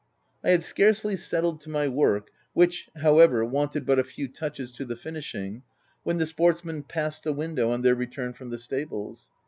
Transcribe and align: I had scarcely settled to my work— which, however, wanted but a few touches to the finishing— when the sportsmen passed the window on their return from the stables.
I 0.43 0.49
had 0.49 0.63
scarcely 0.63 1.15
settled 1.15 1.61
to 1.61 1.69
my 1.69 1.87
work— 1.87 2.31
which, 2.53 2.89
however, 2.99 3.45
wanted 3.45 3.85
but 3.85 3.99
a 3.99 4.03
few 4.03 4.27
touches 4.27 4.71
to 4.71 4.83
the 4.85 4.95
finishing— 4.95 5.61
when 6.03 6.17
the 6.17 6.25
sportsmen 6.25 6.81
passed 6.81 7.23
the 7.23 7.33
window 7.33 7.69
on 7.69 7.83
their 7.83 7.93
return 7.93 8.33
from 8.33 8.49
the 8.49 8.57
stables. 8.57 9.29